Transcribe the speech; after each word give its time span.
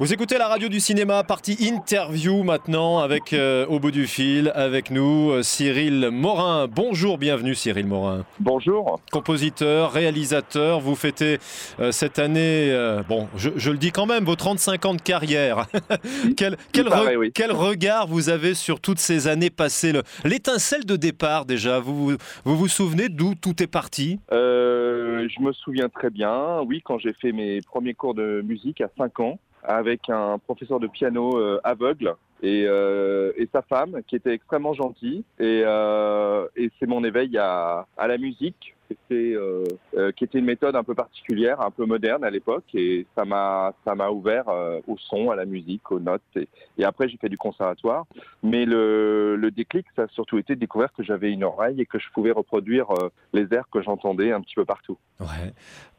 Vous 0.00 0.12
écoutez 0.12 0.38
la 0.38 0.46
radio 0.46 0.68
du 0.68 0.78
cinéma, 0.78 1.24
partie 1.24 1.56
interview 1.68 2.44
maintenant 2.44 3.00
avec 3.00 3.32
euh, 3.32 3.66
au 3.66 3.80
bout 3.80 3.90
du 3.90 4.06
fil 4.06 4.52
avec 4.54 4.92
nous 4.92 5.32
euh, 5.32 5.42
Cyril 5.42 6.10
Morin. 6.12 6.68
Bonjour, 6.68 7.18
bienvenue 7.18 7.56
Cyril 7.56 7.88
Morin. 7.88 8.24
Bonjour. 8.38 9.00
Compositeur, 9.10 9.90
réalisateur, 9.90 10.78
vous 10.78 10.94
fêtez 10.94 11.38
euh, 11.80 11.90
cette 11.90 12.20
année, 12.20 12.72
bon, 13.08 13.26
je, 13.34 13.70
le 13.70 13.76
dis 13.76 13.90
quand 13.90 14.06
même, 14.06 14.22
vos 14.22 14.36
35 14.36 14.86
ans 14.86 14.94
de 14.94 15.02
carrière. 15.02 15.66
quel, 16.36 16.56
quel, 16.70 16.86
quel, 17.34 17.50
regard 17.50 18.06
vous 18.06 18.28
avez 18.28 18.54
sur 18.54 18.80
toutes 18.80 19.00
ces 19.00 19.26
années 19.26 19.50
passées? 19.50 19.92
L'étincelle 20.24 20.86
de 20.86 20.94
départ 20.94 21.44
déjà, 21.44 21.80
vous 21.80 22.16
vous, 22.44 22.56
vous, 22.56 22.68
souvenez 22.68 23.08
d'où 23.08 23.34
tout 23.34 23.60
est 23.64 23.66
parti? 23.66 24.20
Je 24.30 25.42
me 25.42 25.52
souviens 25.52 25.88
très 25.88 26.10
bien, 26.10 26.60
oui, 26.60 26.82
quand 26.84 27.00
j'ai 27.00 27.14
fait 27.14 27.32
mes 27.32 27.60
premiers 27.62 27.94
cours 27.94 28.14
de 28.14 28.42
musique 28.46 28.80
à 28.80 28.88
5 28.96 29.18
ans 29.18 29.40
avec 29.62 30.08
un 30.08 30.38
professeur 30.38 30.80
de 30.80 30.86
piano 30.86 31.38
euh, 31.38 31.60
aveugle 31.64 32.14
et, 32.42 32.64
euh, 32.66 33.32
et, 33.36 33.48
sa 33.52 33.62
femme 33.62 34.00
qui 34.06 34.16
était 34.16 34.32
extrêmement 34.32 34.72
gentille. 34.72 35.24
Et, 35.38 35.62
euh, 35.64 36.46
et 36.56 36.70
c'est 36.78 36.86
mon 36.86 37.02
éveil 37.04 37.36
à, 37.38 37.86
à 37.96 38.06
la 38.06 38.18
musique, 38.18 38.76
euh, 39.10 39.64
euh, 39.96 40.12
qui 40.12 40.24
était 40.24 40.38
une 40.38 40.44
méthode 40.44 40.76
un 40.76 40.84
peu 40.84 40.94
particulière, 40.94 41.60
un 41.60 41.70
peu 41.70 41.84
moderne 41.84 42.24
à 42.24 42.30
l'époque. 42.30 42.64
Et 42.74 43.06
ça 43.16 43.24
m'a, 43.24 43.74
ça 43.84 43.94
m'a 43.94 44.10
ouvert 44.10 44.44
au 44.86 44.96
son, 44.98 45.30
à 45.30 45.36
la 45.36 45.44
musique, 45.44 45.90
aux 45.90 46.00
notes. 46.00 46.22
Et, 46.36 46.84
après, 46.84 47.08
j'ai 47.08 47.16
fait 47.16 47.28
du 47.28 47.38
conservatoire. 47.38 48.06
Mais 48.42 48.64
le, 48.64 49.36
le, 49.36 49.50
déclic, 49.50 49.86
ça 49.96 50.02
a 50.02 50.08
surtout 50.08 50.38
été 50.38 50.54
de 50.54 50.60
découvrir 50.60 50.92
que 50.92 51.02
j'avais 51.02 51.30
une 51.30 51.44
oreille 51.44 51.80
et 51.80 51.86
que 51.86 51.98
je 51.98 52.06
pouvais 52.14 52.30
reproduire 52.30 52.88
les 53.32 53.46
airs 53.52 53.68
que 53.70 53.82
j'entendais 53.82 54.32
un 54.32 54.40
petit 54.40 54.54
peu 54.54 54.64
partout. 54.64 54.96
Ouais. 55.20 55.52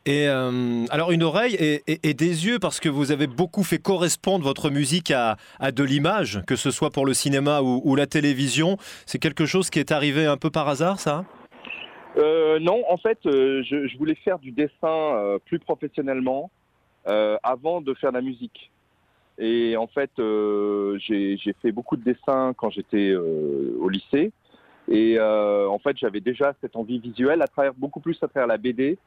Et 0.06 0.28
euh, 0.28 0.86
alors 0.90 1.12
une 1.12 1.24
oreille 1.24 1.56
et, 1.86 2.14
des 2.14 2.46
yeux 2.48 2.58
parce 2.58 2.80
que 2.80 2.90
vous 2.90 3.12
avez 3.12 3.28
beaucoup 3.28 3.64
fait 3.64 3.78
correspondre 3.78 4.44
votre 4.44 4.70
musique 4.70 5.12
à, 5.12 5.38
de 5.72 5.84
l'image, 5.84 6.42
que 6.48 6.56
ce 6.56 6.72
soit 6.72 6.90
pour 6.90 7.06
le 7.06 7.14
cinéma 7.14 7.62
ou, 7.62 7.96
la 7.96 8.08
télévision. 8.08 8.78
C'est 9.06 9.20
quelque 9.20 9.46
chose 9.46 9.70
qui 9.70 9.80
est 9.80 9.92
arrivé 9.92 10.26
un 10.26 10.38
peu 10.38 10.50
par 10.50 10.68
hasard, 10.68 11.00
ça? 11.00 11.26
Euh, 12.18 12.60
Non, 12.60 12.84
en 12.90 12.98
fait, 12.98 13.20
euh, 13.26 13.64
je, 13.64 13.98
voulais 13.98 14.16
faire 14.16 14.40
du 14.40 14.52
dessin 14.52 15.38
plus 15.46 15.60
professionnellement 15.60 16.52
avant 17.06 17.82
de 17.82 17.94
faire 17.96 18.12
de 18.12 18.18
la 18.18 18.22
musique. 18.22 18.72
Et 19.40 19.78
en 19.78 19.88
fait, 19.88 20.12
j'ai 20.18 21.56
fait 21.62 21.72
beaucoup 21.72 21.98
de 21.98 22.04
dessins 22.04 22.54
quand 22.56 22.70
j'étais 22.70 23.16
au 23.16 23.90
lycée. 23.90 24.32
Et 24.88 25.20
en 25.20 25.80
fait, 25.80 25.98
j'avais 25.98 26.20
déjà 26.20 26.54
cette 26.62 26.76
envie 26.76 27.00
visuelle 27.00 27.42
à 27.42 27.48
travers 27.48 27.74
beaucoup 27.74 28.00
plus 28.00 28.22
à 28.22 28.28
travers 28.28 28.48
la 28.48 28.58
BD 28.58 28.98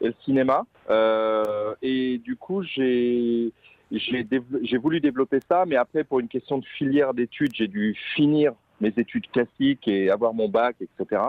et 0.00 0.06
le 0.08 0.14
cinéma. 0.24 0.64
Euh, 0.90 1.74
et 1.82 2.18
du 2.18 2.36
coup, 2.36 2.62
j'ai 2.62 3.52
j'ai 3.92 4.78
voulu 4.78 5.00
développer 5.00 5.38
ça, 5.48 5.64
mais 5.64 5.76
après, 5.76 6.02
pour 6.02 6.18
une 6.18 6.26
question 6.26 6.58
de 6.58 6.64
filière 6.64 7.14
d'études, 7.14 7.54
j'ai 7.54 7.68
dû 7.68 7.94
finir 8.16 8.52
mes 8.80 8.92
études 8.96 9.30
classiques 9.30 9.86
et 9.86 10.10
avoir 10.10 10.34
mon 10.34 10.48
bac, 10.48 10.74
etc. 10.80 11.22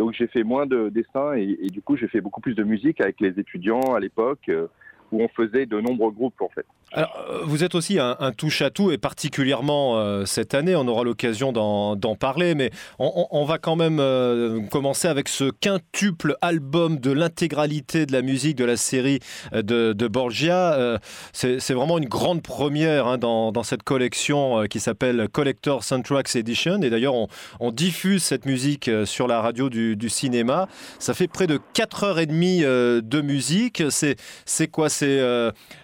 Donc 0.00 0.14
j'ai 0.14 0.28
fait 0.28 0.44
moins 0.44 0.64
de 0.64 0.88
dessins 0.88 1.34
et, 1.34 1.58
et 1.60 1.66
du 1.66 1.82
coup 1.82 1.94
j'ai 1.94 2.08
fait 2.08 2.22
beaucoup 2.22 2.40
plus 2.40 2.54
de 2.54 2.64
musique 2.64 3.02
avec 3.02 3.20
les 3.20 3.38
étudiants 3.38 3.94
à 3.94 4.00
l'époque. 4.00 4.48
Euh, 4.48 4.66
où 5.12 5.22
on 5.22 5.28
faisait 5.28 5.66
de 5.66 5.80
nombreux 5.80 6.12
groupes 6.12 6.40
en 6.40 6.48
fait. 6.48 6.66
Alors, 6.92 7.24
euh, 7.30 7.42
vous 7.44 7.62
êtes 7.62 7.76
aussi 7.76 8.00
un, 8.00 8.16
touche-à-tout 8.36 8.90
et 8.90 8.98
particulièrement 8.98 9.96
euh, 9.96 10.24
cette 10.24 10.54
année, 10.54 10.74
on 10.74 10.88
aura 10.88 11.04
l'occasion 11.04 11.52
d'en 11.52 12.16
parler, 12.16 12.56
mais 12.56 12.70
on, 12.98 13.44
va 13.44 13.58
quand 13.58 13.76
même 13.76 13.98
euh, 14.00 14.60
commencer 14.70 15.06
avec 15.06 15.28
ce 15.28 15.50
quintuple 15.50 16.36
album 16.40 16.98
de 16.98 17.12
l'intégralité 17.12 18.06
de 18.06 18.12
la 18.12 18.22
musique 18.22 18.56
de 18.56 18.64
la 18.64 18.76
série 18.76 19.20
de, 19.52 20.08
Borgia. 20.08 20.98
C'est 21.32 21.72
vraiment 21.72 21.98
une 21.98 22.08
grande 22.08 22.42
première 22.42 23.06
hein, 23.06 23.18
dans, 23.18 23.62
cette 23.62 23.84
collection 23.84 24.64
qui 24.68 24.80
s'appelle 24.80 25.28
Collector 25.30 25.84
Soundtracks 25.84 26.34
Edition. 26.34 26.82
Et 26.82 26.90
d'ailleurs, 26.90 27.14
on, 27.60 27.70
diffuse 27.70 28.24
cette 28.24 28.46
musique 28.46 28.90
sur 29.04 29.28
la 29.28 29.40
radio 29.40 29.70
du, 29.70 29.94
du, 29.94 30.08
cinéma. 30.08 30.66
Ça 30.98 31.14
fait 31.14 31.28
près 31.28 31.46
de 31.46 31.60
4h30 31.74 33.00
de 33.00 33.20
musique. 33.20 33.82
C'est 33.90 34.68
quoi? 34.68 34.88
C'est 34.88 35.20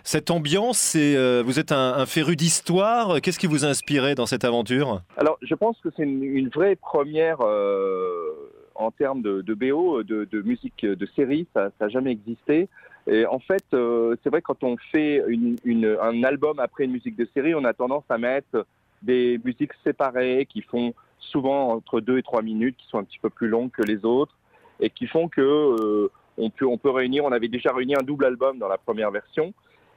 cette 0.03 0.31
ambiance. 0.31 0.96
Euh, 0.97 1.43
vous 1.45 1.59
êtes 1.59 1.73
un, 1.73 2.07
féru 2.07 2.37
d'histoire. 2.37 3.21
Qu'est-ce 3.21 3.39
qui 3.39 3.47
vous 3.47 3.65
a 3.65 3.69
inspiré 3.69 4.15
dans 4.15 4.27
cette 4.27 4.45
aventure? 4.45 5.03
Alors, 5.17 5.39
je 5.43 5.55
pense 5.55 5.79
que 5.81 5.89
c'est 5.97 6.03
une, 6.03 6.49
vraie 6.49 6.77
première 6.77 7.39
euh, 7.43 8.51
en 8.75 8.91
termes 8.91 9.23
de, 9.23 9.55
BO, 9.55 10.03
de, 10.03 10.43
musique 10.43 10.84
de 10.84 11.07
série. 11.15 11.47
Ça 11.55 11.71
n'a 11.81 11.89
jamais 11.89 12.12
existé. 12.12 12.69
Et 13.07 13.25
en 13.27 13.39
fait, 13.39 13.65
c'est 13.71 14.31
vrai 14.31 14.43
quand 14.43 14.65
on 14.65 14.77
fait 14.93 15.23
un 16.01 16.23
album 16.25 16.59
après 16.59 16.84
une 16.84 16.93
musique 16.93 17.17
de 17.17 17.28
série, 17.34 17.55
on 17.55 17.65
a 17.65 17.73
tendance 17.73 18.05
à 18.09 18.19
mettre 18.19 18.67
des 19.03 19.41
musiques 19.45 19.73
séparées 19.84 20.47
qui 20.49 20.63
font 20.63 20.95
souvent 21.19 21.73
entre 21.73 22.01
2 22.01 22.19
et 22.19 22.23
3 22.23 22.43
minutes, 22.43 22.77
qui 22.77 22.87
sont 22.89 22.99
un 22.99 23.05
petit 23.05 23.19
peu 23.21 23.31
plus 23.31 23.49
longues 23.49 23.71
que 23.71 23.83
les 23.83 24.05
autres 24.05 24.34
et 24.81 24.91
qui 24.91 25.07
font 25.07 25.28
que 25.28 26.11
on 26.39 26.51
peut, 26.51 26.67
on 26.67 26.77
peut 26.77 26.91
réunir, 26.91 27.25
on 27.25 27.33
avait 27.33 27.49
déjà 27.49 27.73
réuni 27.73 27.95
un 27.95 28.03
double 28.03 28.27
album 28.27 28.59
dans 28.59 28.69
la 28.69 28.77
première 28.77 29.11
version. 29.11 29.55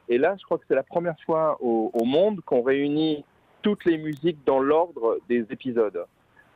Et 0.10 0.18
là, 0.18 0.36
je 0.38 0.44
crois 0.44 0.58
que 0.58 0.66
c'est 0.68 0.76
la 0.76 0.84
première 0.84 1.20
fois 1.26 1.58
au, 1.62 2.04
monde 2.04 2.42
qu'on 2.42 2.64
réunit 2.64 3.24
toutes 3.62 3.86
les 3.86 3.98
musiques 3.98 4.40
dans 4.46 4.60
l'ordre 4.60 5.20
des 5.30 5.46
épisodes. 5.52 6.06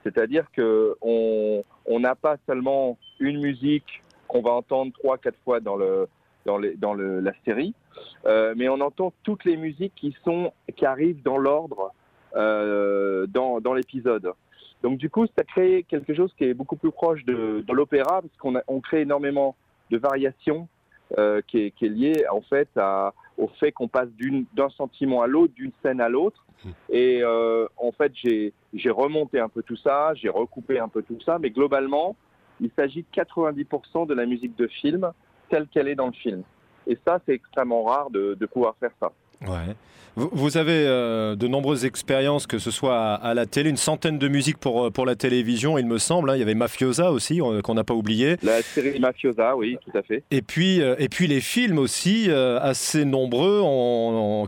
C'est-à-dire 0.03 0.47
qu'on 0.55 1.99
n'a 1.99 2.15
pas 2.15 2.37
seulement 2.47 2.97
une 3.19 3.39
musique 3.39 4.03
qu'on 4.27 4.41
va 4.41 4.51
entendre 4.51 4.91
trois, 4.93 5.17
quatre 5.17 5.37
fois 5.45 5.59
dans, 5.59 5.75
le, 5.75 6.07
dans, 6.45 6.57
les, 6.57 6.75
dans 6.75 6.93
la 6.95 7.31
série, 7.45 7.75
euh, 8.25 8.53
mais 8.57 8.67
on 8.69 8.81
entend 8.81 9.13
toutes 9.23 9.45
les 9.45 9.55
musiques 9.55 9.93
qui, 9.95 10.15
sont, 10.25 10.51
qui 10.75 10.85
arrivent 10.85 11.21
dans 11.21 11.37
l'ordre 11.37 11.91
euh, 12.35 13.27
dans, 13.27 13.61
dans 13.61 13.75
l'épisode. 13.75 14.33
Donc 14.81 14.97
du 14.97 15.09
coup, 15.09 15.27
ça 15.37 15.43
crée 15.43 15.85
quelque 15.87 16.15
chose 16.15 16.33
qui 16.37 16.45
est 16.45 16.53
beaucoup 16.53 16.75
plus 16.75 16.91
proche 16.91 17.23
de, 17.25 17.63
l'opéra, 17.71 18.21
parce 18.21 18.35
qu'on 18.39 18.55
on 18.67 18.81
crée 18.81 19.01
énormément 19.01 19.55
de 19.91 19.97
variation 19.97 20.67
euh, 21.19 21.41
qui, 21.47 21.59
est, 21.59 21.71
qui, 21.71 21.87
liée 21.87 22.25
en 22.31 22.41
fait 22.41 22.67
à, 22.75 23.13
au 23.37 23.47
fait 23.59 23.71
qu'on 23.71 23.87
passe 23.87 24.09
d'un 24.53 24.69
sentiment 24.69 25.21
à 25.21 25.27
l'autre, 25.27 25.53
d'une 25.53 25.71
scène 25.81 26.01
à 26.01 26.09
l'autre. 26.09 26.45
Mmh. 26.63 26.69
Et 26.89 27.19
euh, 27.21 27.67
en 27.77 27.91
fait, 27.91 28.11
j'ai 28.15 28.89
remonté 28.89 29.39
un 29.39 29.49
peu 29.49 29.63
tout 29.63 29.77
ça, 29.77 30.13
j'ai 30.15 30.29
recoupé 30.29 30.79
un 30.79 30.87
peu 30.87 31.01
tout 31.01 31.19
ça, 31.25 31.39
mais 31.39 31.49
globalement, 31.49 32.15
il 32.61 32.71
s'agit 32.75 33.03
de 33.03 33.21
90% 33.21 34.07
de 34.07 34.13
la 34.13 34.25
musique 34.25 34.55
de 34.57 34.67
film 34.67 35.11
telle 35.49 35.67
qu'elle 35.67 35.87
est 35.87 35.95
dans 35.95 36.07
le 36.07 36.13
film. 36.13 36.43
Et 36.87 36.97
ça, 37.05 37.19
c'est 37.25 37.33
extrêmement 37.33 37.83
rare 37.83 38.09
de, 38.09 38.35
de 38.39 38.45
pouvoir 38.45 38.75
faire 38.79 38.91
ça. 38.99 39.11
Ouais. 39.41 39.75
Vous, 40.15 40.57
avez 40.57 40.85
euh, 40.85 41.35
de 41.35 41.47
nombreuses 41.47 41.85
expériences, 41.85 42.45
que 42.45 42.59
ce 42.59 42.69
soit 42.69 43.15
à, 43.15 43.33
la 43.33 43.47
télé, 43.47 43.71
une 43.71 43.77
centaine 43.77 44.19
de 44.19 44.27
musiques 44.27 44.59
pour, 44.59 44.85
euh, 44.85 44.91
pour 44.91 45.07
la 45.07 45.15
télévision, 45.15 45.79
il 45.79 45.87
me 45.87 45.97
semble. 45.97 46.29
Hein. 46.29 46.35
Il 46.35 46.39
y 46.39 46.43
avait 46.43 46.53
Mafiosa 46.53 47.11
aussi, 47.11 47.41
euh, 47.41 47.61
qu'on 47.61 47.73
n'a 47.73 47.83
pas 47.83 47.95
oublié. 47.95 48.35
La 48.43 48.61
série 48.61 48.99
Mafiosa, 48.99 49.55
oui, 49.55 49.77
tout 49.83 49.97
à 49.97 50.03
fait. 50.03 50.23
Et 50.29 50.43
puis, 50.43 50.81
et 50.99 51.09
puis 51.09 51.25
les 51.25 51.41
films 51.41 51.79
aussi, 51.79 52.29
assez 52.29 53.05
nombreux, 53.05 53.61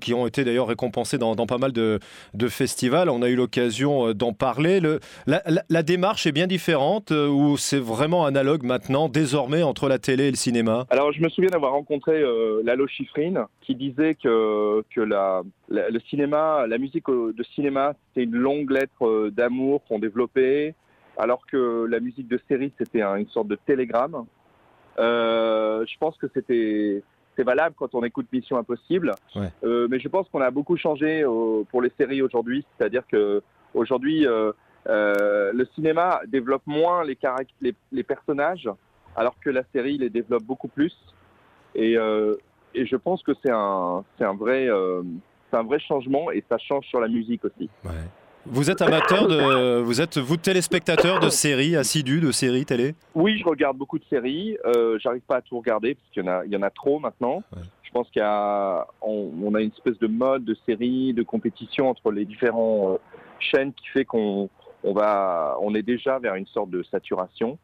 qui 0.01 0.13
ont 0.13 0.27
été 0.27 0.43
d'ailleurs 0.43 0.67
récompensés 0.67 1.17
dans, 1.17 1.35
dans, 1.35 1.47
pas 1.47 1.57
mal 1.57 1.71
de, 1.71 1.99
de, 2.35 2.47
festivals. 2.47 3.09
On 3.09 3.23
a 3.23 3.29
eu 3.29 3.35
l'occasion 3.35 4.13
d'en 4.13 4.33
parler. 4.33 4.79
Le, 4.79 4.99
la, 5.25 5.41
la, 5.69 5.83
démarche 5.83 6.27
est 6.27 6.31
bien 6.31 6.47
différente, 6.47 7.11
ou 7.11 7.57
c'est 7.57 7.79
vraiment 7.79 8.25
analogue 8.25 8.63
maintenant, 8.63 9.09
désormais, 9.09 9.63
entre 9.63 9.89
la 9.89 9.97
télé 9.97 10.25
et 10.25 10.31
le 10.31 10.37
cinéma? 10.37 10.85
Alors, 10.89 11.11
je 11.11 11.21
me 11.21 11.29
souviin 11.29 11.49
d'avoir 11.49 11.71
rencontré 11.71 12.23
Lalo 12.63 12.87
Schifrin, 12.87 13.47
qui 13.61 13.73
disait 13.73 14.15
que 14.15 14.83
que 14.89 15.01
la, 15.01 15.43
le 15.69 15.99
cinéma, 16.09 16.65
la 16.67 16.77
musique 16.77 17.07
de 17.07 17.43
cinéma, 17.55 17.93
c'était 18.07 18.23
une 18.23 18.35
longue 18.35 18.71
lettre 18.71 19.05
euh, 19.05 19.31
d'amour 19.31 19.83
qu'on 19.87 19.99
développait, 19.99 20.75
alors 21.17 21.45
que 21.47 21.85
la 21.85 21.99
musique 21.99 22.27
de 22.27 22.39
série, 22.47 22.71
c'était 22.77 23.01
une 23.01 23.27
sorte 23.27 23.47
de 23.47 23.55
télégramme. 23.55 24.25
Euh, 24.97 25.85
je 25.87 25.97
pense 25.97 26.17
que 26.17 26.27
c'était 26.33 27.03
c'est 27.35 27.43
valable 27.43 27.75
quand 27.77 27.93
on 27.95 28.03
écoute 28.05 28.27
Mission 28.31 28.57
Impossible, 28.57 29.13
euh, 29.65 29.87
mais 29.89 29.99
je 29.99 30.07
pense 30.07 30.29
qu'on 30.29 30.39
a 30.39 30.51
beaucoup 30.51 30.77
changé 30.77 31.25
pour 31.69 31.81
les 31.81 31.91
séries 31.97 32.21
aujourd'hui, 32.21 32.65
c'est-à-dire 32.77 33.03
que 33.07 33.43
aujourd'hui 33.73 34.25
le 34.85 35.67
cinéma 35.75 36.21
développe 36.27 36.65
moins 36.65 37.03
les, 37.03 37.17
les, 37.59 37.75
les, 37.91 38.03
personnages, 38.03 38.69
alors 39.17 39.35
que 39.41 39.49
la 39.49 39.63
série 39.73 39.97
les 39.97 40.09
développe 40.09 40.43
beaucoup 40.43 40.69
plus. 40.69 40.95
Et, 41.75 41.97
et 42.75 42.85
je 42.85 42.95
pense 42.95 43.23
que 43.23 43.31
c'est 43.43 43.51
un, 43.51 44.03
c'est 44.17 44.25
un 44.25 44.35
vrai, 44.35 44.67
euh, 44.67 45.01
c'est 45.49 45.57
un 45.57 45.63
vrai 45.63 45.79
changement 45.79 46.31
et 46.31 46.43
ça 46.49 46.57
change 46.57 46.85
sur 46.87 46.99
la 46.99 47.07
musique 47.07 47.43
aussi. 47.45 47.69
Vous 48.45 48.69
êtes 48.69 48.81
amateur 48.81 49.27
de, 49.27 49.79
vous 49.79 50.01
êtes 50.01 50.19
vous 50.19 50.37
téléspectateur 50.37 51.19
de 51.19 51.29
séries, 51.29 51.75
assidu 51.75 52.21
de 52.21 52.31
séries 52.31 52.65
télé? 52.65 52.93
Oui, 53.15 53.39
je 53.39 53.45
regarde 53.45 53.75
beaucoup 53.75 53.97
de 53.97 54.05
séries. 54.05 54.55
Euh, 54.65 54.99
J'arrive 54.99 55.21
pas 55.21 55.37
à 55.37 55.41
tout 55.41 55.57
regarder 55.57 55.95
parce 55.95 56.07
qu'il 56.11 56.23
y 56.23 56.29
en 56.29 56.31
a, 56.31 56.45
il 56.45 56.51
y 56.51 56.57
en 56.57 56.61
a 56.61 56.69
trop 56.69 56.99
maintenant. 56.99 57.41
Je 57.81 57.91
pense 57.91 58.07
qu'il 58.11 58.21
y 58.21 58.25
a, 58.25 58.85
on, 59.01 59.55
a 59.55 59.61
une 59.61 59.71
espèce 59.71 59.97
de 59.97 60.07
mode 60.07 60.45
de 60.45 60.55
séries, 60.67 61.13
de 61.13 61.23
compétition 61.23 61.89
entre 61.89 62.11
les 62.11 62.25
différents 62.25 62.93
euh, 62.93 62.97
chaînes 63.39 63.73
qui 63.73 63.87
fait 63.87 64.05
qu'on 64.05 64.49
on 64.83 64.93
va, 64.93 65.57
on 65.61 65.73
est 65.73 65.81
déjà 65.81 66.19
vers 66.19 66.35
une 66.35 66.45
sorte 66.45 66.69
de 66.69 66.83
saturation. 66.83 67.57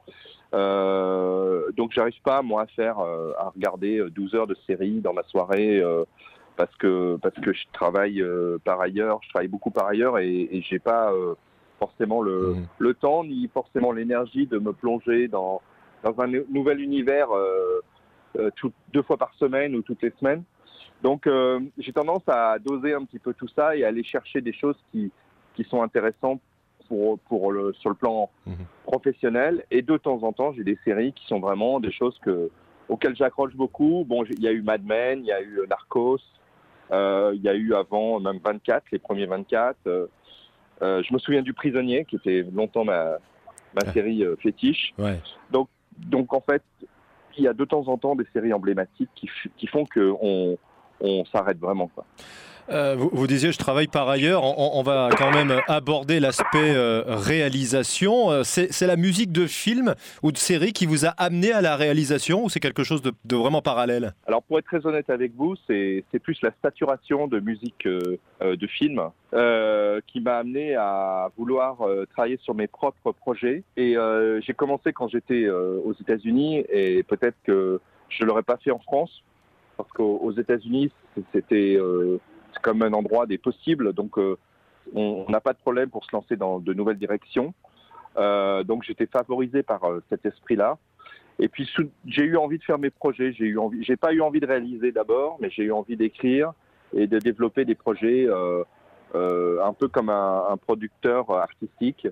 Euh, 0.53 1.71
donc 1.71 1.91
j'arrive 1.93 2.21
pas 2.23 2.41
moi 2.41 2.63
à 2.63 2.67
faire, 2.67 2.99
euh, 2.99 3.31
à 3.37 3.49
regarder 3.49 4.03
12 4.09 4.35
heures 4.35 4.47
de 4.47 4.57
série 4.67 4.99
dans 4.99 5.13
ma 5.13 5.23
soirée 5.23 5.81
parce 6.57 6.75
que 6.75 7.17
parce 7.21 7.35
que 7.35 7.53
je 7.53 7.63
travaille 7.71 8.23
par 8.63 8.81
ailleurs, 8.81 9.19
je 9.23 9.29
travaille 9.29 9.47
beaucoup 9.47 9.71
par 9.71 9.87
ailleurs 9.87 10.19
et, 10.19 10.49
et 10.51 10.61
j'ai 10.61 10.79
pas 10.79 11.13
forcément 11.79 12.21
le, 12.21 12.53
mmh. 12.53 12.67
le, 12.79 12.93
temps 12.93 13.23
ni 13.23 13.47
forcément 13.47 13.91
l'énergie 13.91 14.45
de 14.45 14.59
me 14.59 14.73
plonger 14.73 15.27
dans 15.27 15.61
dans 16.03 16.19
un 16.19 16.27
nouvel 16.49 16.81
univers 16.81 17.29
tout, 18.55 18.73
deux 18.91 19.03
fois 19.03 19.17
par 19.17 19.33
semaine 19.35 19.75
ou 19.75 19.81
toutes 19.81 20.01
les 20.01 20.13
semaines. 20.19 20.43
Donc 21.01 21.29
j'ai 21.77 21.93
tendance 21.93 22.23
à 22.27 22.59
doser 22.59 22.93
un 22.93 23.05
petit 23.05 23.19
peu 23.19 23.33
tout 23.33 23.47
ça 23.47 23.75
et 23.75 23.85
aller 23.85 24.03
chercher 24.03 24.41
des 24.41 24.53
choses 24.53 24.77
qui 24.91 25.11
qui 25.55 25.63
sont 25.63 25.81
intéressantes 25.81 26.41
pour, 26.91 27.19
pour 27.19 27.51
le, 27.53 27.73
sur 27.73 27.89
le 27.89 27.95
plan 27.95 28.29
mmh. 28.45 28.51
Professionnel. 28.91 29.63
Et 29.71 29.81
de 29.81 29.97
temps 29.97 30.21
en 30.23 30.33
temps, 30.33 30.51
j'ai 30.53 30.63
des 30.63 30.77
séries 30.83 31.13
qui 31.13 31.25
sont 31.27 31.39
vraiment 31.39 31.79
des 31.79 31.91
choses 31.91 32.17
que, 32.21 32.49
auxquelles 32.89 33.15
j'accroche 33.15 33.55
beaucoup. 33.55 34.05
Bon, 34.07 34.23
il 34.25 34.41
y 34.41 34.47
a 34.47 34.51
eu 34.51 34.61
Mad 34.61 34.83
Men, 34.85 35.19
il 35.19 35.27
y 35.27 35.31
a 35.31 35.41
eu 35.41 35.61
Narcos, 35.69 36.19
euh, 36.91 37.31
il 37.33 37.41
y 37.41 37.49
a 37.49 37.55
eu 37.55 37.73
avant 37.73 38.19
même 38.19 38.39
24, 38.43 38.83
les 38.91 38.99
premiers 38.99 39.25
24. 39.25 39.77
Euh, 39.87 40.07
euh, 40.81 41.01
je 41.03 41.13
me 41.13 41.19
souviens 41.19 41.41
du 41.41 41.53
Prisonnier, 41.53 42.05
qui 42.05 42.17
était 42.17 42.45
longtemps 42.53 42.83
ma, 42.83 43.17
ma 43.73 43.93
série 43.93 44.23
fétiche. 44.41 44.93
Ouais. 44.97 45.19
Donc, 45.51 45.69
donc, 45.97 46.33
en 46.33 46.41
fait, 46.41 46.63
il 47.37 47.43
y 47.43 47.47
a 47.47 47.53
de 47.53 47.65
temps 47.65 47.87
en 47.87 47.97
temps 47.97 48.15
des 48.15 48.25
séries 48.33 48.53
emblématiques 48.53 49.09
qui, 49.15 49.29
qui 49.57 49.67
font 49.67 49.85
qu'on 49.85 50.57
on 50.99 51.25
s'arrête 51.25 51.59
vraiment. 51.59 51.87
Quoi. 51.87 52.05
Euh, 52.69 52.95
vous, 52.97 53.27
disiez, 53.27 53.51
je 53.51 53.57
travaille 53.57 53.87
par 53.87 54.09
ailleurs. 54.09 54.43
On, 54.43 54.81
va 54.83 55.09
quand 55.17 55.31
même 55.31 55.61
aborder 55.67 56.19
l'aspect 56.19 56.75
euh, 56.75 57.03
réalisation. 57.07 58.31
Euh, 58.31 58.43
c'est 58.43 58.87
la 58.87 58.95
musique 58.95 59.31
de 59.31 59.47
film 59.47 59.95
ou 60.23 60.31
de 60.31 60.37
série 60.37 60.73
qui 60.73 60.85
vous 60.85 61.05
a 61.05 61.09
amené 61.09 61.51
à 61.51 61.61
la 61.61 61.75
réalisation 61.75 62.43
ou 62.43 62.49
c'est 62.49 62.59
quelque 62.59 62.83
chose 62.83 63.01
de, 63.01 63.35
vraiment 63.35 63.61
parallèle? 63.61 64.13
Alors, 64.27 64.43
pour 64.43 64.59
être 64.59 64.65
très 64.65 64.85
honnête 64.85 65.09
avec 65.09 65.33
vous, 65.35 65.55
c'est 65.67 66.03
plus 66.23 66.41
la 66.41 66.51
saturation 66.61 67.27
de 67.27 67.39
musique 67.39 67.87
de 67.87 68.67
film 68.67 69.01
qui 70.07 70.21
m'a 70.21 70.37
amené 70.37 70.75
à 70.75 71.29
vouloir 71.37 71.77
travailler 72.11 72.39
sur 72.43 72.53
mes 72.53 72.67
propres 72.67 73.11
projets. 73.11 73.63
Et 73.77 73.95
j'ai 74.41 74.53
commencé 74.53 74.93
quand 74.93 75.07
j'étais 75.07 75.49
aux 75.49 75.93
États-Unis 75.99 76.63
et 76.69 77.03
peut-être 77.03 77.37
que 77.43 77.79
je 78.09 78.23
ne 78.23 78.27
l'aurais 78.27 78.43
pas 78.43 78.57
fait 78.57 78.71
en 78.71 78.79
France 78.79 79.23
parce 79.77 79.89
qu'aux 79.93 80.31
États-Unis, 80.31 80.91
c'était 81.33 81.77
c'est 82.53 82.61
comme 82.61 82.81
un 82.81 82.93
endroit 82.93 83.25
des 83.25 83.37
possibles. 83.37 83.93
Donc, 83.93 84.17
euh, 84.17 84.37
on 84.93 85.25
n'a 85.29 85.39
pas 85.39 85.53
de 85.53 85.59
problème 85.59 85.89
pour 85.89 86.05
se 86.05 86.09
lancer 86.13 86.35
dans 86.35 86.59
de 86.59 86.73
nouvelles 86.73 86.97
directions. 86.97 87.53
Euh, 88.17 88.63
donc, 88.63 88.83
j'étais 88.83 89.05
favorisé 89.05 89.63
par 89.63 89.83
euh, 89.85 90.01
cet 90.09 90.25
esprit-là. 90.25 90.77
Et 91.39 91.47
puis, 91.47 91.69
j'ai 92.05 92.23
eu 92.23 92.37
envie 92.37 92.57
de 92.57 92.63
faire 92.63 92.77
mes 92.77 92.89
projets. 92.89 93.33
J'ai 93.33 93.45
eu 93.45 93.57
envie. 93.57 93.83
J'ai 93.83 93.95
pas 93.95 94.13
eu 94.13 94.21
envie 94.21 94.39
de 94.39 94.45
réaliser 94.45 94.91
d'abord, 94.91 95.37
mais 95.39 95.49
j'ai 95.49 95.63
eu 95.63 95.71
envie 95.71 95.95
d'écrire 95.95 96.53
et 96.93 97.07
de 97.07 97.19
développer 97.19 97.65
des 97.65 97.73
projets 97.73 98.27
un 98.29 99.73
peu 99.73 99.87
comme 99.87 100.09
un, 100.09 100.57
producteur 100.57 101.31
artistique. 101.31 102.07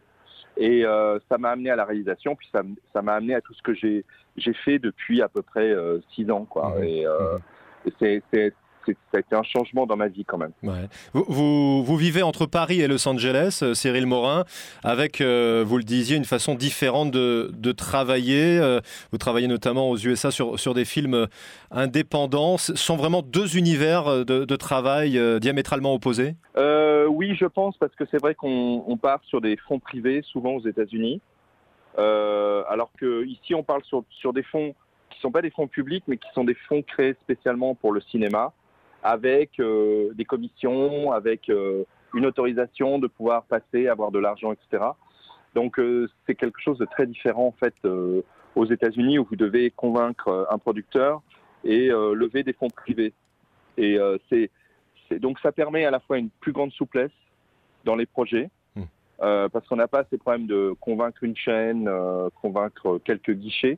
Et 0.58 0.84
ça 1.30 1.38
m'a 1.38 1.52
amené 1.52 1.70
à 1.70 1.76
la 1.76 1.86
réalisation, 1.86 2.36
puis 2.36 2.50
ça 2.52 3.02
m'a 3.04 3.14
amené 3.14 3.36
à 3.36 3.42
tout 3.42 3.54
ce 3.54 3.62
que 3.62 3.74
j'ai 3.76 4.04
fait 4.66 4.80
depuis 4.80 5.22
à 5.22 5.28
peu 5.28 5.44
près 5.44 5.76
six 6.16 6.32
ans. 6.32 6.46
Quoi. 6.46 6.70
Mmh. 6.80 6.84
Et, 6.86 7.06
mmh. 7.06 8.22
c'est 8.32 8.54
ça 8.86 9.18
a 9.18 9.20
été 9.20 9.36
un 9.36 9.44
changement 9.44 9.86
dans 9.86 9.96
ma 9.96 10.08
vie 10.08 10.26
quand 10.26 10.38
même. 10.38 10.52
Vous, 11.14 11.84
vous, 11.84 11.98
vivez 11.98 12.24
entre 12.24 12.46
Paris 12.46 12.82
et 12.82 12.88
Los 12.88 13.08
Angeles, 13.08 13.60
euh, 13.64 13.74
Cyril 13.74 14.06
Morin, 14.06 14.46
avec, 14.84 15.22
euh, 15.22 15.64
vous 15.66 15.78
le 15.78 15.84
disiez, 15.84 16.18
une 16.18 16.26
façon 16.26 16.56
différente 16.56 17.12
de, 17.12 17.52
de 17.54 17.72
travailler. 17.72 18.60
Euh, 18.60 18.80
vous 19.12 19.18
travaillez 19.18 19.48
notamment 19.48 19.90
aux 19.90 19.98
USA 19.98 20.32
sur, 20.32 20.60
sur 20.60 20.74
des 20.74 20.86
films 20.86 21.28
indépendants. 21.72 22.58
Ce 22.58 22.76
sont 22.76 22.98
vraiment 22.98 23.22
deux 23.22 23.58
univers 23.58 24.26
de, 24.26 24.46
de 24.46 24.56
travail 24.56 25.20
diamétralement 25.40 25.94
opposés? 25.94 26.36
Oui, 27.12 27.36
je 27.36 27.46
pense, 27.46 27.76
parce 27.78 27.94
que 27.96 28.06
c'est 28.12 28.22
vrai 28.22 28.36
qu'on 28.36 28.98
part 29.02 29.20
sur 29.26 29.42
des 29.42 29.58
fonds 29.58 29.80
privés, 29.80 30.22
souvent 30.32 30.54
aux 30.54 30.66
États-Unis, 30.66 31.22
alors 31.98 32.92
qu'ici 33.00 33.56
on 33.56 33.64
parle 33.64 33.84
sur, 33.84 34.04
sur 34.10 34.32
des 34.32 34.44
fonds 34.44 34.74
qui 35.10 35.18
ne 35.18 35.22
sont 35.22 35.32
pas 35.32 35.42
des 35.42 35.50
fonds 35.50 35.68
publics, 35.68 36.04
mais 36.08 36.18
qui 36.18 36.28
sont 36.34 36.44
des 36.44 36.56
fonds 36.68 36.82
créés 36.82 37.16
spécialement 37.22 37.76
pour 37.76 37.92
le 37.92 38.02
cinéma 38.02 38.54
avec 39.04 39.60
euh, 39.60 40.12
des 40.14 40.26
commissions, 40.26 41.12
avec 41.12 41.50
euh, 41.50 41.84
une 42.14 42.26
autorisation 42.26 43.00
de 43.00 43.08
pouvoir 43.08 43.44
passer, 43.44 43.88
avoir 43.88 44.12
de 44.12 44.20
l'argent, 44.20 44.52
etc. 44.52 44.84
Donc 45.56 45.80
euh, 45.80 46.10
c'est 46.26 46.36
quelque 46.36 46.60
chose 46.60 46.78
de 46.78 46.86
très 46.86 47.08
différent 47.08 47.48
en 47.48 47.52
fait 47.52 47.76
aux 48.56 48.66
États-Unis 48.66 49.20
où 49.20 49.28
vous 49.30 49.36
devez 49.36 49.72
convaincre 49.72 50.48
un 50.50 50.58
producteur 50.58 51.22
et 51.64 51.88
lever 51.90 52.44
des 52.44 52.54
fonds 52.54 52.70
privés. 52.70 53.14
Et 53.78 53.98
c'est 54.30 54.50
donc 55.20 55.40
ça 55.40 55.52
permet 55.52 55.86
à 55.86 55.92
la 55.92 56.00
fois 56.00 56.18
une 56.18 56.30
plus 56.30 56.52
grande 56.52 56.72
souplesse 56.72 57.12
dans 57.84 57.96
les 57.96 58.06
projets, 58.06 58.50
hmm. 58.76 58.84
parce 59.20 59.68
qu'on 59.68 59.76
n'a 59.76 59.88
pas 59.88 60.04
ces 60.10 60.18
problèmes 60.18 60.48
de 60.48 60.76
convaincre 60.80 61.24
une 61.24 61.36
chaîne, 61.36 61.90
convaincre 62.42 63.00
quelques 63.04 63.32
guichets. 63.34 63.78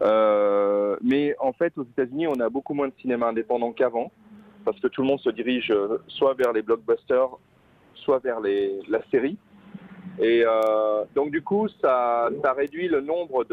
mais 0.00 1.34
en 1.40 1.52
fait, 1.52 1.76
aux 1.78 1.84
États-Unis, 1.84 2.28
on 2.28 2.40
a 2.40 2.48
beaucoup 2.48 2.74
moins 2.74 2.88
de 2.88 2.94
cinéma 3.00 3.26
indépendant 3.26 3.72
qu'avant 3.72 4.10
parce 4.66 4.80
que 4.80 4.88
tout 4.88 5.00
le 5.00 5.06
monde 5.06 5.20
se 5.20 5.30
dirige 5.30 5.70
euh, 5.70 5.98
soit 6.08 6.34
vers 6.34 6.52
les 6.52 6.60
blockbusters, 6.60 7.30
soit 7.94 8.18
vers 8.18 8.40
les, 8.40 8.80
la 8.88 9.00
série. 9.12 9.38
Et 10.18 10.42
euh, 10.44 11.04
donc 11.14 11.30
du 11.30 11.40
coup, 11.40 11.68
ça, 11.80 12.28
ça, 12.42 12.52
réduit 12.52 12.88
le 12.88 13.00
nombre 13.00 13.46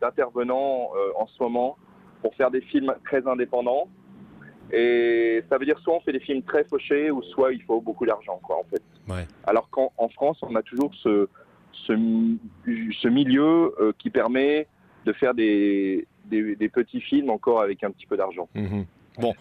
d'intervenants 0.00 0.90
euh, 0.94 1.12
en 1.18 1.26
ce 1.26 1.42
moment 1.42 1.76
pour 2.20 2.34
faire 2.34 2.50
des 2.50 2.60
films 2.60 2.94
très 3.06 3.26
indépendants. 3.26 3.88
Et 4.70 5.42
ça 5.48 5.56
veut 5.56 5.64
dire 5.64 5.78
soit 5.80 5.94
on 5.94 6.00
fait 6.00 6.12
des 6.12 6.20
films 6.20 6.42
très 6.42 6.64
fauchés, 6.64 7.10
ou 7.10 7.22
soit 7.22 7.52
il 7.52 7.62
faut 7.62 7.80
beaucoup 7.80 8.04
d'argent, 8.04 8.38
quoi, 8.42 8.56
en 8.58 8.64
fait. 8.64 8.82
Ouais. 9.08 9.26
Alors 9.44 9.68
qu'en 9.70 10.08
France, 10.10 10.38
on 10.42 10.54
a 10.54 10.62
toujours 10.62 10.94
ce, 10.96 11.26
ce, 11.72 11.92
ce 13.02 13.08
milieu 13.08 13.74
qui 13.98 14.10
permet 14.10 14.68
de 15.06 15.12
faire 15.14 15.34
des, 15.34 16.06
des, 16.26 16.54
des, 16.54 16.68
petits 16.68 17.00
films 17.00 17.30
encore 17.30 17.62
avec 17.62 17.82
un 17.82 17.90
petit 17.90 18.06
peu 18.06 18.16
d'argent. 18.16 18.48
Mmh 18.54 18.82
bon, 19.18 19.34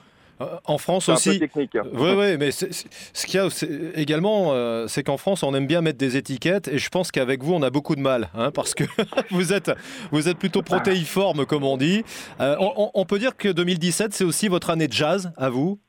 en 0.65 0.77
France 0.77 1.09
aussi. 1.09 1.29
Un 1.29 1.33
peu 1.33 1.39
technique. 1.39 1.75
Hein. 1.75 1.83
Oui, 1.93 2.11
oui, 2.17 2.37
mais 2.37 2.51
ce 2.51 3.25
qu'il 3.25 3.39
y 3.39 3.43
a 3.43 3.47
également, 3.95 4.53
euh, 4.53 4.87
c'est 4.87 5.03
qu'en 5.03 5.17
France, 5.17 5.43
on 5.43 5.53
aime 5.53 5.67
bien 5.67 5.81
mettre 5.81 5.97
des 5.97 6.17
étiquettes, 6.17 6.67
et 6.67 6.77
je 6.77 6.89
pense 6.89 7.11
qu'avec 7.11 7.43
vous, 7.43 7.53
on 7.53 7.61
a 7.61 7.69
beaucoup 7.69 7.95
de 7.95 8.01
mal, 8.01 8.29
hein, 8.33 8.51
parce 8.51 8.73
que 8.73 8.83
vous 9.31 9.53
êtes, 9.53 9.71
vous 10.11 10.27
êtes 10.29 10.37
plutôt 10.37 10.61
protéiforme, 10.61 11.45
comme 11.45 11.63
on 11.63 11.77
dit. 11.77 12.03
Euh, 12.39 12.55
on, 12.59 13.05
peut 13.05 13.19
dire 13.19 13.35
que 13.35 13.49
2017, 13.49 14.13
c'est 14.13 14.23
aussi 14.23 14.47
votre 14.47 14.69
année 14.69 14.87
de 14.87 14.93
jazz, 14.93 15.31
à 15.37 15.49
vous, 15.49 15.79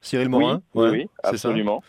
Cyril 0.00 0.28
Morin? 0.28 0.62
Oui, 0.74 0.88
oui, 0.90 1.06
absolument 1.22 1.82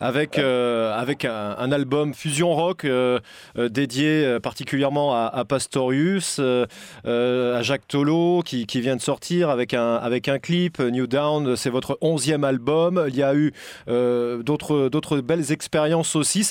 avec, 0.00 0.38
euh, 0.38 0.92
avec 0.94 1.24
un, 1.24 1.72
album 1.72 2.14
fusion 2.14 2.54
rock 2.54 2.84
euh, 2.84 3.18
euh, 3.56 3.68
dédié 3.68 4.38
particulièrement 4.42 5.14
à, 5.14 5.44
Pastorius, 5.44 6.38
à 6.38 7.62
Jacques 7.62 7.86
Tolo 7.88 8.42
qui, 8.44 8.66
qui, 8.66 8.80
vient 8.80 8.96
de 8.96 9.00
sortir 9.00 9.50
avec 9.50 9.74
un, 9.74 9.94
avec 9.96 10.28
un 10.28 10.38
clip. 10.38 10.78
New 10.78 11.06
Down, 11.06 11.56
c'est 11.56 11.70
votre 11.70 11.98
onzième 12.00 12.44
album. 12.44 13.04
Il 13.08 13.16
y 13.16 13.22
a 13.22 13.34
eu 13.34 13.52
d'autres, 13.86 14.88
d'autres 14.88 15.20
belles 15.20 15.52
expériences 15.52 16.16
aussi. 16.16 16.48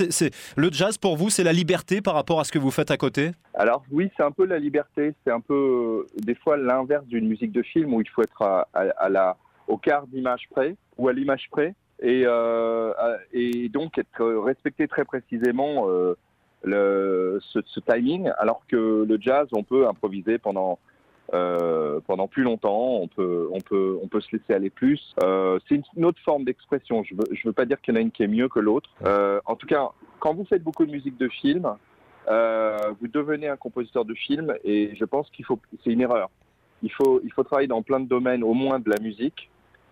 Le 0.56 0.72
jazz 0.72 0.98
pour 0.98 1.18
vous, 1.18 1.30
c'est 1.30 1.44
la 1.44 1.54
liberté 1.54 2.02
par 2.02 2.14
rapport 2.14 2.40
à 2.40 2.44
ce 2.44 2.52
que 2.52 2.60
vous 2.60 2.72
faites 2.72 2.92
à 2.92 2.98
côté? 2.98 3.32
Alors 3.54 3.84
oui, 3.92 4.12
c'est 4.16 4.24
un 4.24 4.32
peu 4.32 4.46
la 4.46 4.60
liberté. 4.60 5.14
C'est 5.24 5.32
un 5.32 5.42
peu 5.42 6.06
des 6.18 6.36
fois 6.36 6.58
l'inverse 6.58 7.06
d'une 7.06 7.28
musique 7.28 7.52
de 7.52 7.64
film 7.64 7.94
où 7.94 8.02
il 8.02 8.10
faut 8.10 8.22
être 8.22 8.42
à 8.42 9.10
la, 9.10 9.38
au 9.68 9.78
quart 9.78 10.06
d'image 10.08 10.48
près 10.52 10.76
ou 10.98 11.08
à 11.08 11.14
l'image 11.14 11.48
près 11.52 11.74
et, 12.02 12.24
euh, 12.26 12.94
et 13.34 13.70
donc 13.70 13.98
être 13.98 14.24
respecté 14.24 14.88
très 14.88 15.06
précisément 15.06 15.90
euh, 15.90 16.16
le, 16.64 17.40
ce, 17.42 17.60
ce, 17.66 17.80
timing, 17.80 18.30
alors 18.38 18.62
que 18.68 19.06
le 19.08 19.18
jazz, 19.20 19.48
on 19.52 19.64
peut 19.64 19.88
improviser 19.88 20.38
pendant 20.38 20.80
euh, 21.34 22.00
pendant 22.08 22.28
plus 22.28 22.44
longtemps, 22.44 23.00
on 23.02 23.08
peut, 23.08 23.50
on 23.52 23.60
peut, 23.60 23.98
on 24.02 24.08
peut 24.08 24.22
se 24.22 24.36
laisser 24.36 24.54
aller 24.54 24.70
plus. 24.70 25.14
Euh, 25.22 25.60
c'est 25.68 25.82
une 25.96 26.06
autre 26.06 26.22
forme 26.24 26.46
d'expression. 26.46 27.04
Je 27.04 27.16
veux, 27.16 27.26
je 27.32 27.48
veux 27.48 27.54
pas 27.54 27.66
dire 27.66 27.82
qu'il 27.82 27.94
y 27.94 27.98
en 27.98 28.00
a 28.00 28.02
une 28.02 28.12
qui 28.12 28.24
est 28.24 28.28
mieux 28.28 28.48
que 28.48 28.60
l'autre. 28.60 28.90
Euh, 29.06 29.42
en 29.46 29.56
tout 29.56 29.68
cas, 29.68 29.90
quand 30.20 30.34
vous 30.34 30.46
faites 30.46 30.64
beaucoup 30.64 30.86
de 30.86 30.92
musique 30.92 31.18
de 31.18 31.28
film, 31.28 31.76
euh, 32.30 32.78
vous 33.00 33.08
devenez 33.08 33.48
un 33.50 33.58
compositeur 33.58 34.06
de 34.06 34.14
film, 34.14 34.54
et 34.64 34.96
je 34.96 35.06
pense 35.06 35.30
qu'il 35.32 35.46
faut, 35.46 35.60
c'est 35.84 35.92
une 35.92 36.02
erreur. 36.02 36.30
Il 36.84 36.92
faut, 36.92 37.20
il 37.24 37.32
faut 37.34 37.44
travailler 37.44 37.68
dans 37.68 37.82
plein 37.82 38.00
de 38.00 38.08
domaines, 38.08 38.44
au 38.44 38.54
moins 38.54 38.80
de 38.80 38.90
la 38.90 39.00
musique, 39.02 39.50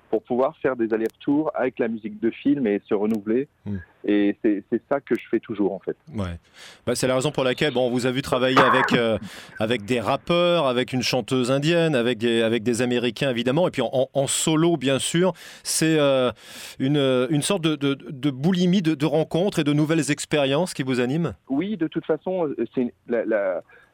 pour 0.10 0.24
pouvoir 0.24 0.56
faire 0.58 0.76
des 0.76 0.94
allers-retours 0.94 1.52
avec 1.56 1.80
la 1.80 1.88
musique 1.88 2.20
de 2.20 2.30
film 2.30 2.68
et 2.68 2.82
se 2.88 2.94
renouveler. 2.94 3.48
Hmm. 3.66 3.78
Et 4.08 4.38
c'est 4.44 4.64
ça 4.88 5.00
que 5.00 5.16
je 5.16 5.24
fais 5.32 5.40
toujours 5.40 5.74
en 5.74 5.80
fait. 5.80 5.98
Ouais. 6.14 6.38
Bah, 6.86 6.94
c'est 6.94 7.08
la 7.08 7.16
raison 7.16 7.32
pour 7.32 7.44
laquelle 7.44 7.74
bon, 7.74 7.88
on 7.88 7.90
vous 7.90 8.06
a 8.06 8.12
vu 8.12 8.22
travailler 8.22 8.60
avec, 8.60 8.94
euh, 8.94 9.18
avec 9.60 9.84
des 9.84 10.00
rappeurs, 10.00 10.68
avec 10.68 10.94
une 10.94 11.02
chanteuse 11.02 11.50
indienne, 11.52 11.96
avec 11.96 12.20
des, 12.20 12.44
avec 12.44 12.62
des 12.62 12.84
Américains 12.84 13.32
évidemment, 13.32 13.68
et 13.68 13.72
puis 13.72 13.82
en, 13.82 14.28
solo 14.28 14.78
bien 14.78 15.00
sûr. 15.00 15.34
C'est 15.64 15.98
euh, 16.00 16.32
une, 16.78 16.98
une 16.98 17.42
sorte 17.42 17.64
de, 17.64 17.76
de, 17.76 18.30
boulimie 18.30 18.84
de, 18.84 18.94
de, 18.94 19.06
rencontres 19.06 19.60
et 19.60 19.64
de 19.64 19.74
nouvelles 19.74 20.12
expériences 20.12 20.74
qui 20.74 20.84
vous 20.84 21.00
animent? 21.00 21.34
Oui, 21.50 21.76
de 21.76 21.88
toute 21.88 22.06
façon, 22.06 22.54
l'aspect 22.58 22.92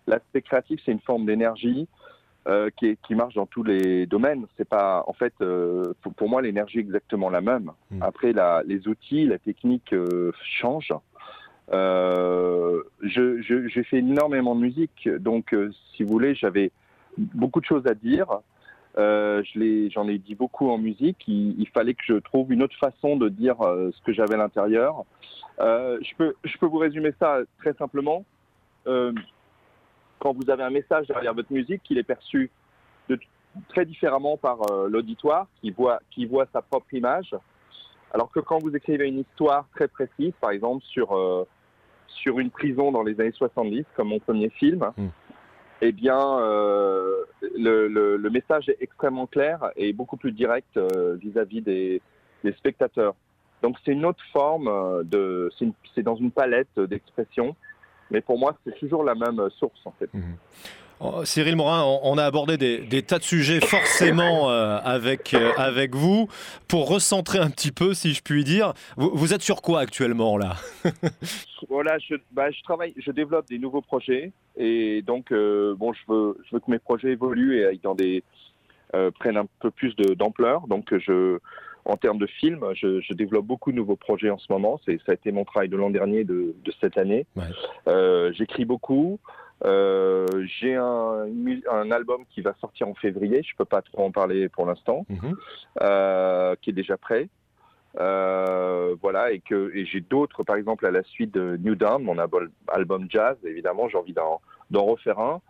la, 0.08 0.42
créatif, 0.42 0.82
c'est 0.86 0.92
une 0.92 1.00
forme 1.00 1.26
d'énergie. 1.26 1.88
Euh, 2.48 2.72
qui, 2.76 2.98
qui, 3.06 3.14
marche 3.14 3.36
dans 3.36 3.46
tous 3.46 3.62
les 3.62 4.08
domaines. 4.08 4.48
C'est 4.58 4.68
pas, 4.68 5.04
en 5.06 5.14
fait, 5.14 5.32
euh, 5.42 5.94
pour, 6.18 6.28
moi, 6.28 6.42
l'énergie 6.42 6.80
est 6.80 6.82
exactement 6.82 7.30
la 7.30 7.40
même. 7.40 7.70
Mm. 7.92 8.02
Après, 8.02 8.34
la, 8.34 8.64
les 8.66 8.88
outils, 8.88 9.26
la 9.26 9.38
technique 9.38 9.94
euh, 9.94 10.32
changent. 10.60 10.92
j'ai 11.72 13.42
je, 13.44 13.84
fait 13.84 14.00
énormément 14.00 14.56
de 14.56 14.62
musique, 14.62 15.08
donc 15.20 15.56
si 15.96 16.02
vous 16.02 16.10
voulez, 16.10 16.34
j'avais 16.34 16.72
beaucoup 17.16 17.60
de 17.60 17.66
choses 17.66 17.86
à 17.86 17.94
dire. 17.94 18.26
J'en 18.98 20.08
ai, 20.08 20.14
ai, 20.14 20.18
dit 20.18 20.34
beaucoup 20.34 20.72
en 20.72 20.80
musique. 20.80 21.24
Il, 21.28 21.62
il, 21.62 21.68
fallait 21.68 21.94
que 21.94 22.04
je 22.04 22.16
trouve 22.16 22.52
une 22.52 22.64
autre 22.64 22.78
façon 22.80 23.18
de 23.18 23.30
dire 23.30 23.58
ce 23.60 24.02
que 24.04 24.14
j'avais 24.14 24.34
à 24.34 24.38
l'intérieur. 24.38 25.04
je, 25.60 26.16
peux, 26.18 26.34
je 26.44 26.58
peux 26.58 26.66
vous 26.66 26.80
résumer 26.80 27.14
ça 27.20 27.38
très 27.60 27.74
simplement 27.74 28.26
quand 30.22 30.34
vous 30.34 30.50
avez 30.52 30.64
un 30.64 30.70
message 30.70 31.08
derrière 31.08 31.34
votre 31.34 31.52
musique, 31.52 31.82
il 31.90 31.98
est 31.98 32.04
perçu 32.04 32.52
de, 33.10 33.20
très 33.70 33.86
différemment 33.86 34.38
par 34.38 34.72
euh, 34.72 34.88
l'auditoire 34.88 35.48
qui 35.60 35.72
voit, 35.72 36.00
qui 36.12 36.26
voit 36.28 36.46
sa 36.54 36.62
propre 36.62 36.94
image. 36.94 37.36
Alors 38.14 38.32
que 38.32 38.40
quand 38.40 38.60
vous 38.60 38.76
écrivez 38.76 39.08
une 39.08 39.20
histoire 39.20 39.68
très 39.76 39.88
précise, 39.88 40.34
par 40.40 40.52
exemple 40.52 40.84
sur, 40.86 41.18
euh, 41.18 41.48
sur 42.08 42.38
une 42.38 42.52
prison 42.52 42.92
dans 42.92 43.02
les 43.02 43.20
années 43.20 43.32
70, 43.32 43.84
comme 43.96 44.10
mon 44.10 44.20
premier 44.20 44.50
film, 44.50 44.92
hmm. 44.96 45.08
eh 45.82 45.92
bien, 45.92 46.40
euh, 46.40 47.24
le, 47.58 47.88
le, 47.88 48.30
message 48.30 48.70
est 48.70 48.78
extrêmement 48.80 49.26
clair 49.26 49.72
et 49.76 49.92
beaucoup 49.92 50.18
plus 50.18 50.34
direct 50.34 50.78
vis-à-vis 51.20 51.62
des, 51.62 52.02
des, 52.44 52.52
spectateurs. 52.54 53.16
Donc 53.64 53.78
c'est 53.84 53.92
une 53.92 54.06
autre 54.06 54.24
forme 54.34 55.04
de, 55.06 55.50
c'est 55.96 56.04
dans 56.04 56.16
une 56.16 56.32
palette 56.32 56.80
d'expression 56.80 57.56
mais 58.12 58.22
pour 58.22 58.38
moi, 58.38 58.56
c'est 58.64 58.78
toujours 58.78 59.04
la 59.04 59.16
même 59.16 59.50
source, 59.58 59.80
en 59.86 59.94
fait. 59.98 60.14
Mhm. 60.14 60.36
Oh, 61.04 61.26
Cyril 61.26 61.56
Morin, 61.56 61.84
on 62.04 62.20
a 62.20 62.24
abordé 62.24 62.58
des, 62.58 63.02
tas 63.02 63.18
de 63.18 63.24
sujets 63.24 63.60
forcément 63.60 64.52
euh, 64.52 64.78
avec, 64.84 65.34
euh, 65.34 65.52
avec 65.58 65.96
vous. 65.96 66.28
Pour 66.68 66.88
recentrer 66.90 67.40
un 67.40 67.50
petit 67.50 67.72
peu, 67.72 67.96
si 67.96 68.14
je 68.14 68.22
puis 68.22 68.44
dire, 68.44 68.74
vous, 68.98 69.34
êtes 69.34 69.42
sur 69.42 69.64
quoi 69.64 69.80
actuellement 69.80 70.38
là 70.38 70.58
Voilà, 71.70 71.98
je, 71.98 72.16
bah, 72.32 72.52
je, 72.52 72.62
travaille, 72.62 72.94
je 72.98 73.10
développe 73.10 73.48
des 73.48 73.58
nouveaux 73.58 73.82
projets 73.82 74.32
et 74.56 75.02
donc 75.02 75.32
euh, 75.32 75.74
bon, 75.76 75.92
je 75.92 76.02
veux, 76.08 76.38
je 76.46 76.56
veux 76.56 76.60
que 76.60 76.70
mes 76.70 76.80
projets 76.80 77.10
évoluent 77.14 77.64
et 77.64 77.80
dans 77.82 77.96
des 77.96 78.24
prennent 79.20 79.38
un 79.38 79.48
peu 79.62 79.72
plus 79.72 79.96
d'ampleur. 79.96 80.68
donc 80.68 80.94
je 80.94 81.40
en 81.86 81.98
termes 81.98 82.18
de 82.18 82.28
films, 82.28 82.66
je, 82.74 83.14
développe 83.14 83.46
beaucoup 83.46 83.72
de 83.72 83.78
nouveaux 83.78 83.96
projets 83.96 84.30
en 84.30 84.38
ce 84.38 84.52
moment. 84.52 84.80
Ça 84.86 84.92
a 85.08 85.14
été 85.14 85.32
mon 85.32 85.46
travail 85.46 85.70
de 85.70 85.78
l'an 85.78 85.90
dernier, 85.90 86.24
de, 86.24 86.56
cette 86.80 86.98
année. 86.98 87.26
Euh, 87.88 88.32
j'écris 88.34 88.66
beaucoup. 88.66 89.20
Euh, 89.64 90.26
j'ai 90.60 90.76
un, 90.76 91.28
un, 91.72 91.92
album 91.92 92.24
qui 92.30 92.42
va 92.42 92.56
sortir 92.60 92.88
en 92.88 92.96
février. 92.96 93.44
Je 93.44 93.56
peux 93.56 93.66
pas 93.66 93.82
trop 93.82 94.06
en 94.06 94.12
parler 94.12 94.50
pour 94.50 94.66
l'instant, 94.66 95.06
mhm. 95.10 95.36
euh, 95.82 96.56
qui 96.62 96.72
est 96.72 96.74
déjà 96.74 96.98
prêt. 96.98 97.30
voilà, 97.96 99.32
et 99.32 99.40
que 99.40 99.72
et 99.76 99.86
j'ai 99.86 100.02
d'autres, 100.02 100.44
par 100.44 100.56
exemple, 100.56 100.86
à 100.86 100.92
la 100.92 101.04
suite 101.04 101.34
de 101.34 101.58
New 101.58 101.76
Dawn, 101.76 102.04
mon 102.04 102.18
album 102.68 103.08
jazz. 103.10 103.38
Évidemment, 103.44 103.88
j'ai 103.90 103.98
envie 103.98 104.14
d'en 104.14 104.86
refaire 104.86 105.20
un. 105.20 105.42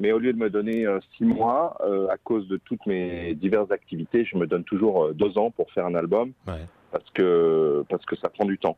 Mais 0.00 0.12
au 0.12 0.18
lieu 0.18 0.32
de 0.32 0.38
me 0.38 0.48
donner 0.48 0.86
euh, 0.86 1.00
six 1.16 1.24
mois, 1.24 1.76
euh, 1.80 2.06
à 2.08 2.16
cause 2.16 2.46
de 2.46 2.56
toutes 2.56 2.86
mes 2.86 3.34
diverses 3.34 3.70
activités, 3.72 4.24
je 4.24 4.36
me 4.36 4.46
donne 4.46 4.62
toujours 4.62 5.06
euh, 5.06 5.12
deux 5.12 5.36
ans 5.38 5.50
pour 5.50 5.70
faire 5.72 5.86
un 5.86 5.94
album, 5.94 6.32
parce 6.92 7.10
que 7.14 7.84
parce 7.88 8.04
que 8.06 8.16
ça 8.16 8.28
prend 8.28 8.44
du 8.44 8.58
temps. 8.58 8.76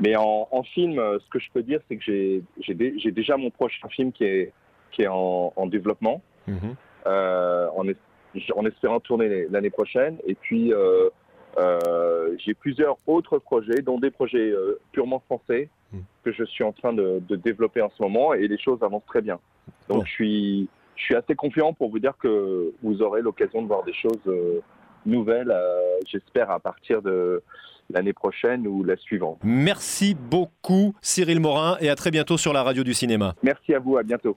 Mais 0.00 0.16
en, 0.16 0.48
en 0.50 0.62
film, 0.64 0.96
ce 0.96 1.28
que 1.30 1.38
je 1.38 1.48
peux 1.52 1.62
dire, 1.62 1.80
c'est 1.88 1.96
que 1.96 2.04
j'ai 2.04 2.42
j'ai 2.60 3.10
déjà 3.12 3.36
mon 3.36 3.50
prochain 3.50 3.88
film 3.88 4.10
qui 4.12 4.24
est 4.24 4.52
qui 4.90 5.02
est 5.02 5.08
en, 5.08 5.52
en 5.54 5.66
développement, 5.66 6.22
mhm. 6.48 6.74
en, 7.06 7.84
en, 8.56 8.66
espérant 8.66 9.00
tourner 9.00 9.46
l'année 9.50 9.70
prochaine. 9.70 10.18
Et 10.26 10.34
puis 10.34 10.72
j'ai 12.38 12.54
plusieurs 12.54 12.96
autres 13.06 13.38
projets, 13.38 13.80
dont 13.82 13.98
des 13.98 14.10
projets 14.10 14.52
purement 14.92 15.20
français, 15.20 15.68
mhm. 15.92 16.02
que 16.24 16.32
je 16.32 16.44
suis 16.44 16.64
en 16.64 16.72
train 16.72 16.92
de, 16.92 17.20
de 17.28 17.36
développer 17.36 17.80
en 17.80 17.90
ce 17.90 18.02
moment, 18.02 18.34
et 18.34 18.48
les 18.48 18.58
choses 18.58 18.82
avancent 18.82 19.06
très 19.06 19.22
bien. 19.22 19.38
Donc 19.88 20.06
je 20.06 20.10
suis 20.10 20.68
je 20.96 21.04
suis 21.04 21.14
assez 21.14 21.34
confiant 21.34 21.72
pour 21.72 21.90
vous 21.90 22.00
dire 22.00 22.14
que 22.20 22.72
vous 22.82 23.02
aurez 23.02 23.22
l'occasion 23.22 23.62
de 23.62 23.68
voir 23.68 23.84
des 23.84 23.94
choses 23.94 24.18
euh, 24.26 24.60
nouvelles, 25.06 25.50
euh, 25.50 25.80
j'espère 26.06 26.50
à 26.50 26.58
partir 26.58 27.02
de 27.02 27.42
l'année 27.90 28.12
prochaine 28.12 28.66
ou 28.66 28.84
la 28.84 28.96
suivante. 28.96 29.38
Merci 29.42 30.14
beaucoup 30.14 30.94
Cyril 31.00 31.40
Morin 31.40 31.78
et 31.80 31.88
à 31.88 31.94
très 31.94 32.10
bientôt 32.10 32.36
sur 32.36 32.52
la 32.52 32.62
radio 32.62 32.82
du 32.82 32.94
cinéma. 32.94 33.34
Merci 33.42 33.74
à 33.74 33.78
vous, 33.78 33.96
à 33.96 34.02
bientôt. 34.02 34.36